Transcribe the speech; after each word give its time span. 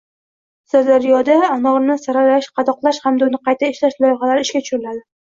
Sirdaryoda 0.69 1.35
anorni 1.57 1.97
saralash, 2.05 2.47
qadoqlash 2.59 2.99
hamda 3.03 3.27
uni 3.27 3.41
qayta 3.49 3.69
ishlash 3.75 3.99
loyihalari 4.05 4.47
ishga 4.47 4.63
tushiriladi 4.65 5.03